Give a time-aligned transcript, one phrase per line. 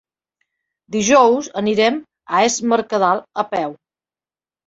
[0.95, 1.99] Dijous anirem
[2.37, 3.77] a Es Mercadal a peu.